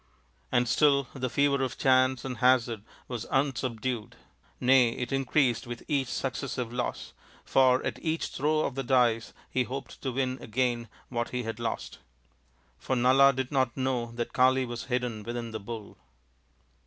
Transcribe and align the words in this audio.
And 0.51 0.67
still 0.67 1.07
the 1.13 1.29
fever 1.29 1.61
of 1.61 1.77
chance 1.77 2.25
and 2.25 2.37
hazard 2.37 2.81
was 3.07 3.27
unsubdued; 3.29 4.15
nay 4.59 4.93
it 4.93 5.11
increased 5.11 5.67
with 5.67 5.83
each 5.87 6.07
successive 6.07 6.73
loss, 6.73 7.13
for 7.45 7.85
at 7.85 7.99
each 8.01 8.29
throw 8.29 8.61
of 8.61 8.73
the 8.73 8.81
dice 8.81 9.31
he 9.51 9.61
hoped 9.61 10.01
to 10.01 10.11
win 10.11 10.39
again 10.41 10.87
what 11.09 11.29
he 11.29 11.43
had 11.43 11.59
lost. 11.59 11.99
For 12.79 12.95
Nala 12.95 13.31
did 13.31 13.51
not 13.51 13.77
know 13.77 14.11
that 14.13 14.33
Kali 14.33 14.65
was 14.65 14.85
hidden 14.85 15.21
within 15.21 15.51
the" 15.51 15.59
Bull 15.69 15.99